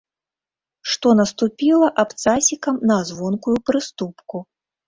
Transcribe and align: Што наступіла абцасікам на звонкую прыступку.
Што 0.93 1.11
наступіла 1.19 1.87
абцасікам 2.05 2.75
на 2.93 2.97
звонкую 3.11 3.57
прыступку. 3.69 4.37